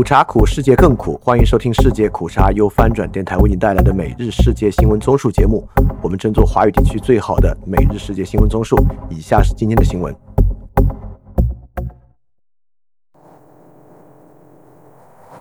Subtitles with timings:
[0.00, 1.20] 苦茶苦，世界更苦。
[1.22, 5.68] 欢迎收听世界苦茶由翻转电台为您带来的每日世界新闻综述节目。
[6.00, 8.82] 我们争做华语地区最好的每日世界新闻综述。
[9.10, 10.16] 以下是今天的新闻。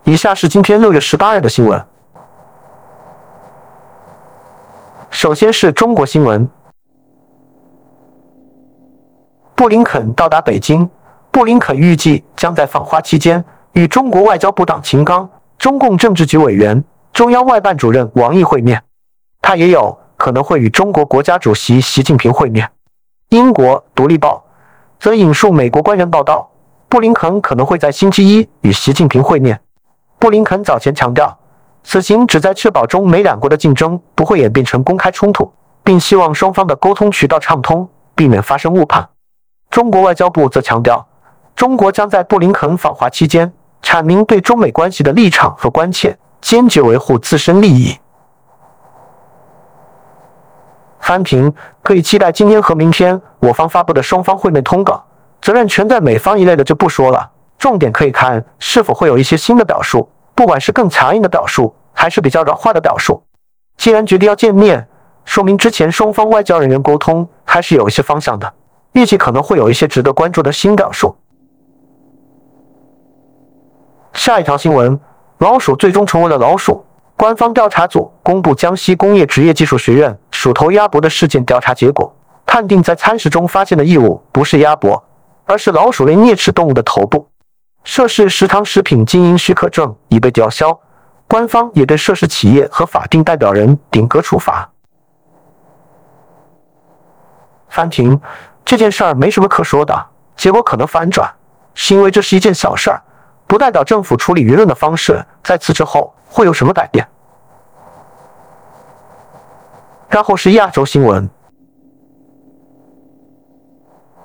[0.04, 1.82] 以下是今天六月十八日的新闻。
[5.10, 6.46] 首先是中国新闻。
[9.56, 10.90] 布林肯到达北京，
[11.32, 13.42] 布林肯预计将在访华期间。
[13.74, 16.84] 与中国外交部长秦刚、中共政治局委员、
[17.14, 18.82] 中央外办主任王毅会面，
[19.42, 22.70] 他也有可能会与中国国家主席习近平会面。
[23.30, 24.44] 英国《独立报》
[25.04, 26.50] 则引述美国官员报道，
[26.88, 29.60] 布林肯可能会在星期一与习近平会面。
[30.18, 31.38] 布林肯早前强调，
[31.84, 39.08] 此行旨在确保中美两国的竞争不会演变成公开冲突，并希望双方的沟通渠道畅通，避免发生误判。
[39.70, 41.08] 中国外交部则强调，
[41.56, 43.54] 中国将在布林肯访华期间。
[43.82, 47.98] 阐明对中美关系的立场和关切，坚决维护自身利益。
[51.00, 55.04] 翻评可以期待今天和明天我方发布的双方会面通稿，
[55.42, 63.24] 责任全在美方一类的就不说了，重点可以看是否会有一些新的表述，不管是更强硬的表述，还是比较软化的表述。
[63.78, 64.88] 既然决定要见面，
[65.26, 68.54] 说明之前双方外交人员沟通还是有一些方向的，
[68.92, 71.16] 预计可能会有一些值得关注的新表述。
[74.20, 75.00] 下一条新闻：
[75.38, 76.86] 老鼠最终成为了老鼠。
[77.16, 82.14] 官方调查组公布江西工业职业技术学院鼠头鸭脖的事件调查结果，
[82.46, 85.02] 判定在餐食中发现的异物不是鸭脖，
[85.46, 87.30] 而是老鼠类啮齿动物的头部。
[87.86, 90.78] 涉事食堂食品经营许可证已被吊销，
[91.26, 94.70] 官方也对涉事企业和法定代表人顶格处罚。
[97.70, 98.20] 翻停
[98.66, 101.34] 这件事儿没什么可说的，结果可能反转，
[101.74, 103.02] 是因为这是一件小事儿。
[103.50, 107.08] 不代表政府处理舆论的方式在此之后会有什么改变。
[110.08, 111.28] 然后是亚洲新闻，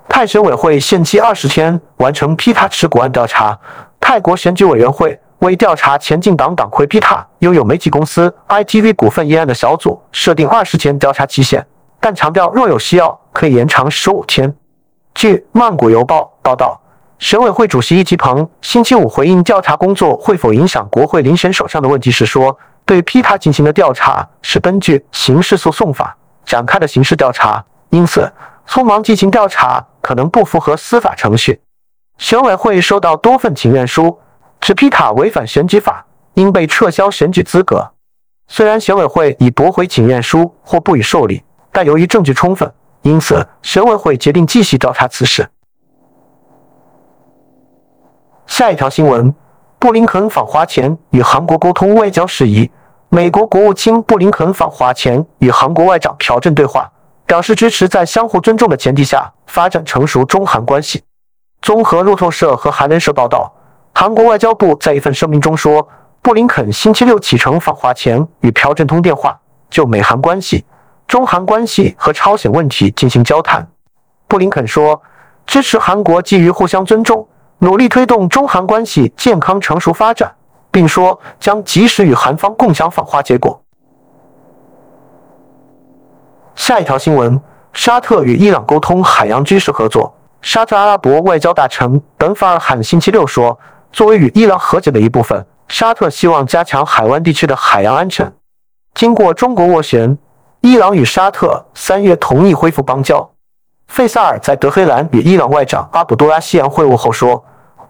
[0.07, 3.59] 泰选委会限期二十天完成皮塔持股案调查。
[3.99, 11.65] 泰国选举委员会为调查前进党党魁皮塔拥有媒体公司 ITV 股份一案的小组设定二十天调查期限，
[11.99, 14.55] 但强调若有需要可以延长十五天。
[15.15, 16.79] 据《曼谷邮报》报道。
[17.17, 26.15] 选委会主席易吉鹏星期五回应调查工作会否影响国会遴选手上的问题时说：“对皮塔进行的调查是根据刑事诉讼法
[26.45, 28.31] 展开的刑事调查，因此
[28.67, 31.61] 匆忙进行调查可能不符合司法程序。”
[32.19, 34.19] 选委会收到多份请愿书，
[34.59, 37.91] 指皮塔违反选举法，应被撤销选举资格。
[38.47, 42.71] 虽然选委会已驳回请愿书或不予受理，但由于证据充分，
[43.01, 45.49] 因此选委会决定继续调查此事。
[48.57, 49.35] 下一条新闻：
[49.79, 52.71] 布林肯访华前与韩国沟通外交事宜。
[53.09, 56.89] 美国国务卿布林肯访华前与韩国外长朴正对话，
[57.25, 61.03] 表示支持在相互尊重的前提下发展成熟中韩关系。
[61.61, 63.51] 综合路透社和韩联社报道，
[63.93, 65.85] 韩国外交部在一份声明中说，
[66.21, 69.37] 布林肯星期六启程访华前与朴正通电话，
[69.69, 70.63] 就美韩关系、
[71.09, 73.67] 中韩关系和朝鲜问题进行交谈。
[74.29, 75.01] 布林肯说，
[75.45, 77.27] 支持韩国基于互相尊重。
[77.59, 80.33] 努力推动中韩关系健康成熟发展，
[80.71, 83.61] 并说将及时与韩方共享访华结果。
[86.55, 87.39] 下一条新闻：
[87.73, 90.13] 沙特与伊朗沟通海洋军事合作。
[90.41, 93.57] 沙特阿拉伯外交大臣本法尔罕星期六说，
[93.91, 98.31] 作为与伊朗和解的一部分，沙特希望加强海湾地区的海洋安全。
[98.93, 100.17] 经过中国斡旋，
[100.61, 103.29] 伊朗与沙特三月同意恢复邦交。
[103.87, 107.43] 费萨尔在德黑兰与伊朗外长阿卜杜拉希扬会晤后说：“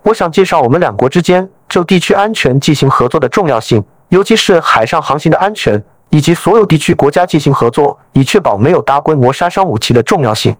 [0.04, 10.56] 我想介绍我们两国之间就地区安全进行合作的重要性，尤其是海上航行的安全，以及所有地区国家进行合作，以确保没有大规模杀伤武器的重要性。”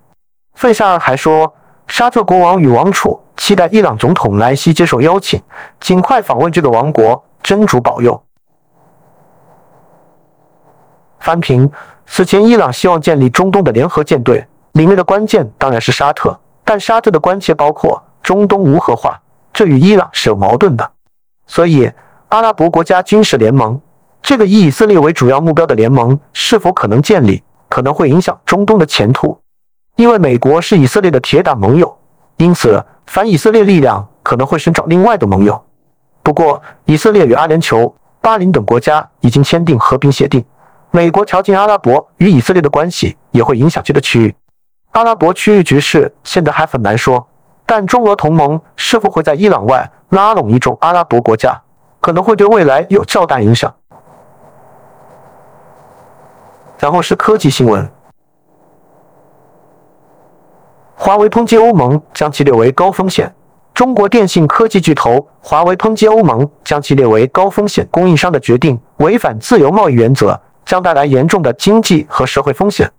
[0.56, 1.54] 费萨尔还说
[1.86, 5.40] ：“沙特国王与王储期待伊朗总统莱西接受邀请，
[5.80, 8.20] 尽快访问这个王国，真主保佑。”
[11.20, 11.70] 翻评：
[12.08, 14.46] 此前伊朗希望建立中东的联合舰队。
[14.76, 19.18] 里面的关键当然是沙特，但沙特的关切包括中东无核化，
[19.54, 20.92] 这与伊朗是有矛盾的。
[21.48, 21.90] 所以，
[22.28, 23.80] 阿拉伯国家军事联盟
[24.22, 29.40] 这个以以色列为主要目标的联盟是否可能建立，可能会影响中东的前途。
[29.96, 31.98] 因为美国是以色列的铁打盟友，
[32.36, 35.64] 因此反以色列力量可能会寻找另外的盟友。
[36.22, 40.44] 不过，以色列与阿联酋、巴林等国家已经签订和平协定，
[40.92, 44.36] 美国调进阿拉伯与以色列的关系也会影响这个区域。
[44.96, 47.28] 阿拉伯区域局势现在还很难说，
[47.66, 51.62] 但中俄同盟是否会在伊朗外拉拢一众阿拉伯国家，
[52.00, 53.74] 可能会对未来有较大影响。
[56.80, 57.86] 然后是科技新闻，
[60.96, 63.36] 华为抨击欧盟将其列为高风险。
[63.74, 72.90] 中国电信科技巨头华为抨击欧盟将其列为高风险供应商的决定违反自由贸易原则，将带来严重的经济和社会风险。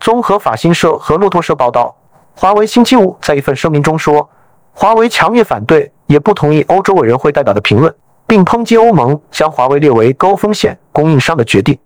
[0.00, 1.96] 综合法新社和路透社报道，
[2.34, 4.28] 华为星期五在一份声明中说，
[4.72, 7.94] 华为强烈反对，也不同意欧洲委员会代表的评论，
[8.26, 11.78] 并抨击欧盟将华为列为高风险供应商的决定。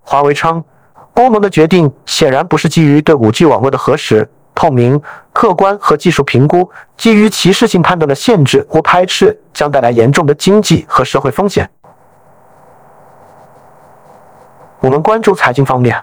[0.00, 0.64] 华为称，
[1.14, 4.28] 欧盟的决定显然不是基于对 5G 网络的核实。
[4.52, 5.00] 透明、
[5.32, 11.70] 客观和技术评估，基于歧视性判断的限制或排斥，将带来严重的经济和社会风险。
[14.80, 15.96] 我们关注财经方面，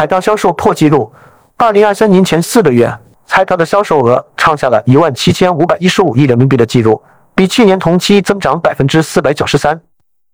[0.00, 1.12] 彩票销售破纪录。
[1.58, 2.90] 二零二三年前四个月，
[3.26, 7.02] 彩票的销售额创下了一万七千五百一十五亿人民币的纪录，
[7.34, 9.78] 比去年同期增长百分之四百九十三。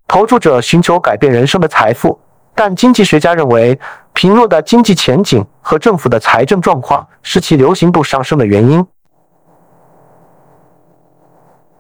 [0.06, 2.16] 投注者寻求改变人生的财富。
[2.54, 3.76] 但经济学家认为，
[4.12, 8.86] 贫弱的经济前景和政府的财政状况是其流行度上升的原因。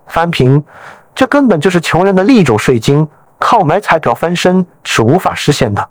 [0.08, 0.60] 翻平，
[1.14, 3.06] 这根本就是穷人的另一种税金，
[3.38, 5.88] 靠买彩票翻身是无法实现的。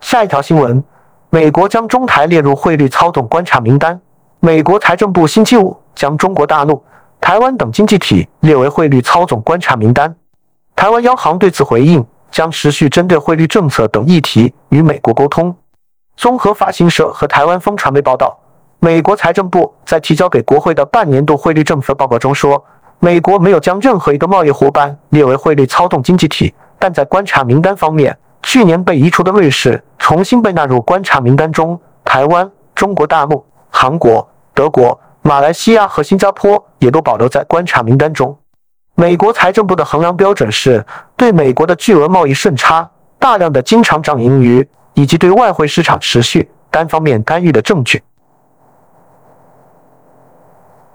[0.00, 0.82] 下一条新闻：
[1.28, 4.00] 美国将中台列入汇率操纵观察名单。
[4.40, 6.82] 美国财政部星期五将中国大陆、
[7.20, 10.12] 台湾等经济体列为汇率操纵观察名单。
[10.74, 15.54] 台湾央行对此回应，将持续针对汇率政策等议题与美国沟通。
[16.16, 18.36] 综合法新社和台湾风传媒报道，
[18.78, 22.64] 美国财政部在提交给国会的半年度汇率政策报告中说，
[22.98, 28.16] 美国没有将任何一个贸易伙伴列为汇率操纵经济体，但在观察名单方面，
[28.52, 38.36] 去年被移除的瑞士重新被纳入观察名单中，台湾、中国大陆、韩国、德国、马来西亚和新加坡也都保留在观察名单中。
[38.96, 40.84] 美国财政部的衡量标准是
[41.16, 48.02] 对美国的巨额贸易顺差、大量的经常账盈余以及对外汇市场持续单方面干预的证据。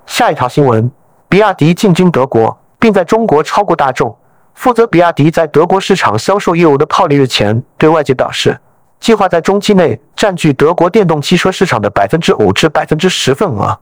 [0.05, 0.91] 下一条新闻：
[1.29, 4.13] 比亚迪进军德国，并在中国超过大众。
[4.55, 8.59] 负责比亚迪在德国市场销售业务的泡利日前对外界表示，
[8.99, 13.79] 计划在中期内占据德国电动汽车市场的百分之五至百分之十份额。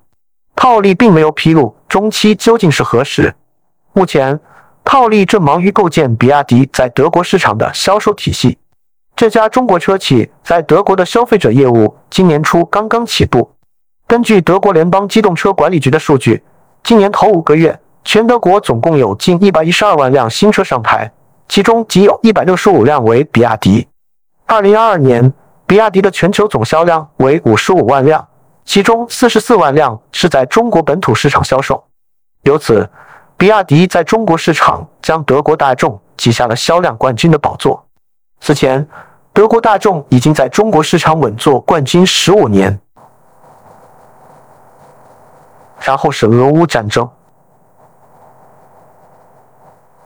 [0.56, 3.34] 泡利并没有披露中期究竟是何时。
[3.94, 4.40] 目前，
[4.84, 8.58] 泡利正忙于构建比亚迪在德国市场的销售体系。
[9.16, 13.52] 这家中国车企在德国的消费者业务今年初刚刚起步。
[14.08, 16.44] 根据德国联邦机动车管理局的数据，
[16.84, 21.12] 今年头五个月，全德国总共有近一百一十二万辆新车上牌，
[21.48, 23.88] 其中仅有一百六十五辆为比亚迪。
[24.46, 25.34] 二零二二年，
[25.66, 28.28] 比亚迪的全球总销量为五十五万辆，
[28.66, 31.82] 其中四十四万辆是在中国本土市场销售。
[32.44, 32.88] 由此，
[33.38, 37.84] 比亚迪在中国市场将德国大众挤下了销量冠军的宝座。
[38.42, 38.86] 此前，
[39.32, 42.78] 德国大众已经在中国市场稳坐冠军十五年。
[45.80, 47.10] 然后是俄乌战争，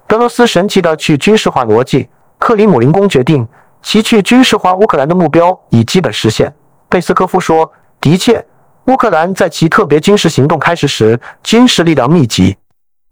[0.09, 2.07] 俄罗斯神奇的去军事化逻辑，
[2.39, 3.45] 克里姆林宫决定
[3.81, 6.54] 其去军事化乌克兰的目标已基本实现。
[6.88, 7.69] 贝斯科夫说
[8.00, 8.44] ：“的确，
[8.86, 12.56] 乌克兰在其特别军事行动开始时，军事力量密集。”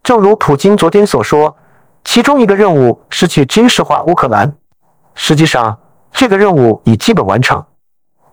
[0.02, 1.54] 正如普京昨天所说，
[2.02, 4.54] 其中一个任务是去军事化乌克兰。
[5.14, 5.78] 实际上，
[6.12, 7.62] 这个任务已基本完成。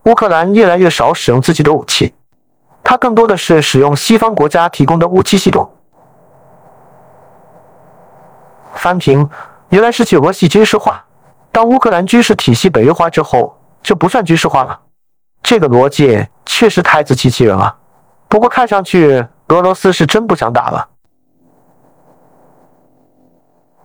[0.05, 2.13] 乌克兰越来越少使用自己的武器，
[2.81, 5.69] 它更多的是使用西方国家提供的武器系统。
[8.73, 9.27] 翻平，
[9.69, 11.03] 原来是去俄系军事化。
[11.51, 14.79] 当乌克兰军事体系北约化之后，就不算军事化了。
[15.41, 17.75] 这个逻辑确实太自欺欺人了。
[18.27, 20.87] 不过看上去，俄罗斯是真不想打了。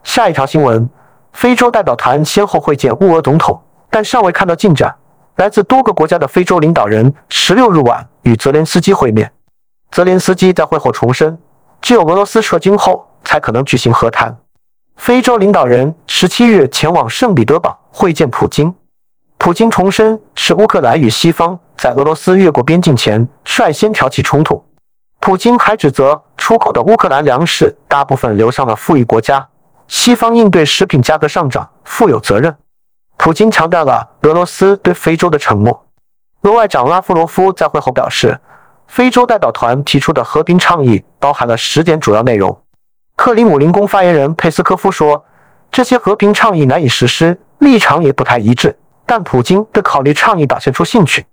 [0.02, 0.88] 下一条新闻：
[1.32, 4.94] 非洲代表团先后会见乌俄总统，但尚未看到进展。
[5.36, 9.30] 来自多个国家的非洲领导人十六日晚与泽连斯基会面。
[9.90, 11.38] 泽连斯基在会后重申，
[11.80, 14.36] 只有俄罗斯撤军后才可能举行和谈。
[14.98, 18.74] 非洲领导人十七日前往圣彼得堡会见普京，
[19.38, 24.62] 普京重申是乌克兰与西方在俄罗斯越过边境前率先挑起冲突。
[25.20, 29.48] 普京还指责出口的乌克兰粮食大部分流向了富裕国家。
[29.86, 32.54] 西方应对食品价格上涨负有责任。
[33.16, 35.86] 普京强调了俄罗斯对非洲的承诺。
[36.42, 38.38] 俄外长拉夫罗夫在会后表示，
[38.86, 42.60] 非洲代表团提出的和平倡议包含了十点主要内容。
[43.18, 45.24] 克里姆林宫发言人佩斯科夫说，
[45.72, 51.26] 这些和平倡议难以实施，立场也不太一致，但普京对考虑倡议表现出兴趣。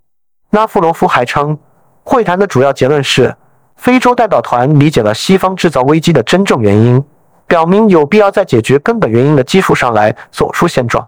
[0.50, 1.56] 拉夫罗夫还称，
[2.04, 3.36] 会谈的主要结论是，
[3.76, 7.06] 非洲代表团理解了西方制造危机的真正原因，
[7.46, 11.08] 表明有必要在解决根本原因的基础上来走出现状。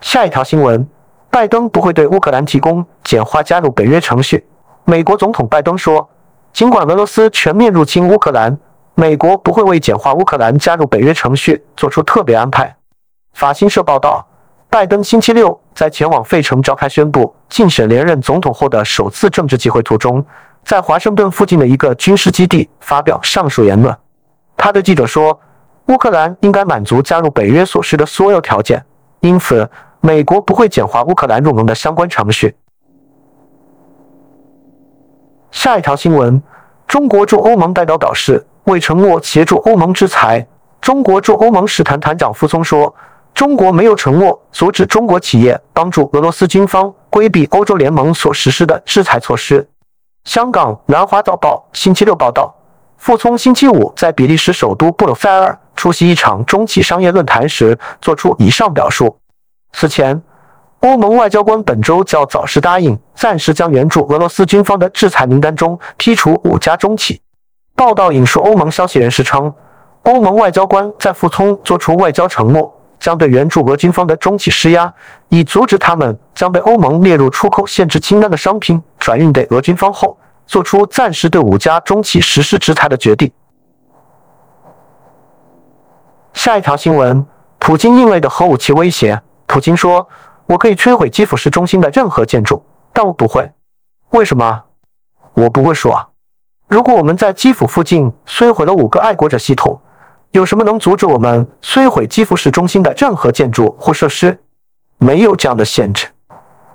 [0.00, 0.84] 下一条新闻：
[1.30, 4.44] 拜登不会对乌克兰提供简化加入北约程序。
[4.84, 6.10] 美国总统拜登说，
[6.52, 8.58] 尽管俄罗斯全面入侵乌克兰，
[8.94, 12.74] 美国不会为简化乌克兰加入北约程序做出特别安排。
[13.34, 14.26] 法新社报道，
[14.68, 20.24] 拜登星期六在前往费城召开宣布竞选连任总统后的首次政治集会途中，
[20.64, 23.96] 在华盛顿附近的一个军事基地发表上述言论。
[24.56, 25.38] 他对记者说，
[25.86, 28.84] 乌克兰应该满足加入北约所需的所有条件，
[29.20, 29.68] 因此。
[30.00, 32.54] 美国不会简化乌克兰入盟的相关程序。
[35.50, 36.42] 下一条新闻：
[36.86, 40.46] 中国驻欧盟代表表示，未承诺协助欧盟制裁。
[40.80, 42.94] 中国驻欧盟使团团长傅聪说，
[43.34, 49.68] 中国没有承诺阻止中国企业帮助俄罗斯军方规避欧洲联盟所实施的制裁措施。
[50.24, 52.54] 香港南华早报星期六报道，
[52.96, 59.18] 傅聪星期五在比利时首都布鲁塞尔出席一场中企商业论坛时，作出以上表述。
[59.72, 60.20] 此前，
[60.80, 67.20] 欧盟外交官本周较早时答应暂时将援助俄罗斯军方的制裁名单中剔除五家中企。
[67.74, 69.52] 报道引述欧盟消息人士称，
[70.04, 74.92] 欧盟外交官在傅聪做出外交承诺，将对援助俄军方的中企施压，
[75.28, 80.16] 以阻止他们将被欧盟列入出口限制清单的商品转运给俄军方后，
[80.46, 83.30] 做出暂时对五家中企实施制裁的决定。
[86.34, 87.26] 下一条新闻：
[87.58, 89.20] 普京另类的核武器威胁。
[89.46, 90.06] 普京说
[90.48, 92.64] ：“我可以摧毁基辅市中心的任何建筑，
[92.94, 93.52] 但我不会。
[94.12, 94.62] 为什么？
[95.34, 96.08] 我不会说。
[96.68, 99.78] 如果我们在基辅附近摧毁了五个爱国者系统，
[100.30, 104.40] 有什么能阻止我们摧毁基辅市中心的任何建筑或设施？
[104.96, 106.06] 没有这样的限制。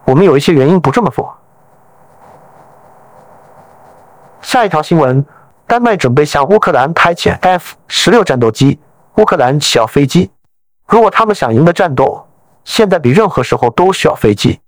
[0.06, 1.27] 我们有一些原因不这么做。”
[4.44, 5.25] 下一条新闻：
[5.65, 8.80] 丹麦准备向乌克兰派遣 F 十六战斗机，
[9.15, 10.30] 乌克兰需要飞机。
[10.88, 12.24] 如果他们想赢得战斗，
[12.63, 14.60] 现在比任何时候都需要飞机，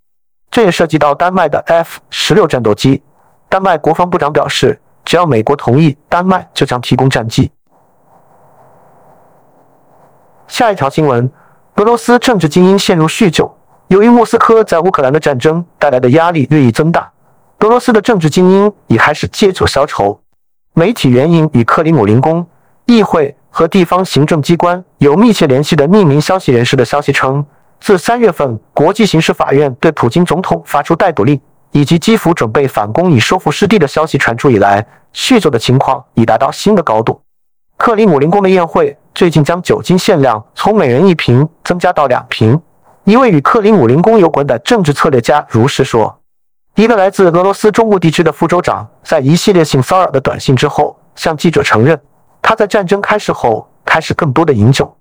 [0.51, 3.01] 这也涉及到丹麦的 F 十六战斗机。
[3.47, 7.51] 丹麦国防部长表示，只要美国同意，丹麦就将提供战机。
[10.47, 11.31] 下一条新闻：
[11.75, 13.55] 俄罗斯政治精英陷入酗酒，
[13.87, 17.11] 由于莫斯科在乌克兰的战争带来的压力日益增大，
[17.59, 20.19] 俄罗斯的政治精英已开始借酒消愁。
[20.73, 22.45] 媒体援引与克里姆林宫、
[22.85, 27.45] 议会和地方行政机关有密切联系的匿名消息人士的消息称。
[27.85, 31.39] 自三月份，国际刑事法院对普京总统发出逮捕令，
[31.69, 37.21] 以及基辅准备反攻以收复失地的消息传出以来，酗酒的情况已达到新的高度。
[37.77, 42.59] 克里姆林宫的宴会最近将酒精限量从每人一瓶增加到两瓶。
[43.03, 46.19] 一位与克里姆林宫有关的政治策略家如是说。
[46.73, 52.01] 一个来自俄罗斯中部地区的副州长在一系列性骚扰的短信之后，向记者承认，
[52.41, 54.91] 他在战争开始后开始更多的饮酒。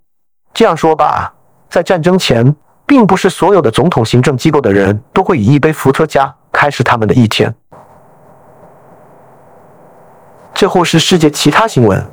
[0.53, 1.33] 这样说吧，
[1.71, 2.55] 在战争前。
[2.87, 7.55] 并不是所有的总统行政机构的人都会以一杯伏特加开始他们的一天。
[10.55, 12.05] 最后是世界其他新闻。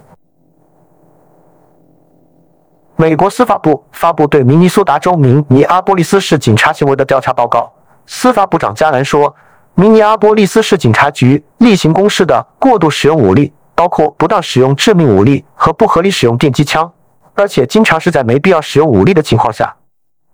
[2.95, 7.71] 美国司法部发布对明尼苏达州明尼阿波利斯市警察行为的调查报告。
[8.05, 9.33] 司法部长加兰说，
[9.73, 16.91] 明尼阿波利斯市警察局例行公事的过度使用武力，包括不当使用致命武力和不合理使用电击枪，
[17.33, 19.75] 而且经常是在没必要使用武力的情况下。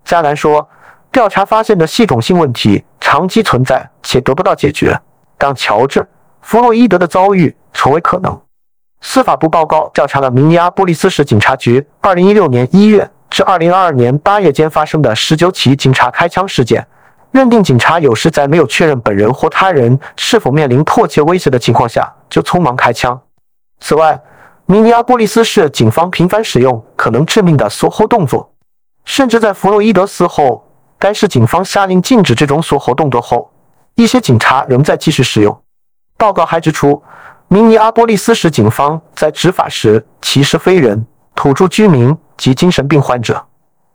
[0.08, 0.66] 加兰说，
[1.12, 4.98] 调查发现的系统性问题长期存在且得不到解决，
[5.38, 6.00] 让乔治·
[6.40, 8.40] 弗洛伊德的遭遇成为可能。
[9.02, 16.86] 司法部报告调查了明尼阿波利斯市警察局2016年1月至2022年8月间发生的19起警察开枪事件，
[17.30, 23.20] 认定警察有时在没有确认本人或他人是否面临迫切威胁的情况下就匆忙开枪。
[23.80, 24.18] 此外，
[24.64, 28.50] 明尼阿波利斯市警方频繁使用可能致命的锁喉动作。
[29.08, 30.62] 甚至在弗洛伊德死后，
[30.98, 33.50] 该市警方下令禁止这种锁喉动作后，
[33.94, 35.62] 一些警察仍在继续使用。
[36.18, 37.02] 报告还指出，
[37.48, 43.42] 明尼阿波利斯市警方在执法时歧视非人、土著居民及精神病患者。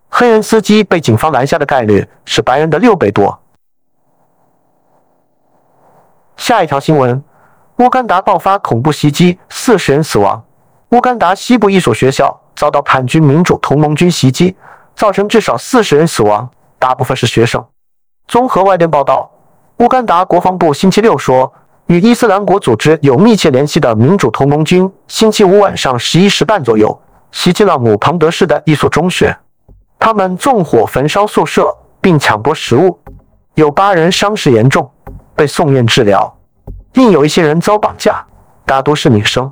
[0.09, 3.39] 黑人司机被警方拦下的概率是白人的六倍多。
[6.37, 7.23] 下一条新闻：
[7.77, 10.43] 乌干达爆发恐怖袭击，四十人死亡。
[10.89, 14.57] 乌干达西部一所学校遭到叛军民主同盟军袭击。
[14.95, 17.65] 造成至少四十人死亡，大部分是学生。
[18.27, 19.29] 综合外电报道，
[19.77, 21.51] 乌干达国防部星期六说，
[21.87, 26.97] 与伊斯兰国组织有密切联系的民主同盟军星期五晚上十一时半左右
[27.31, 29.35] 袭击了姆庞德市的一所中学，
[29.99, 32.99] 他们纵火焚烧宿舍并抢夺食物，
[33.55, 34.89] 有八人伤势严重，
[35.35, 36.33] 被送院治疗。
[36.93, 38.23] 另有一些人遭绑架，
[38.65, 39.51] 大多是女生。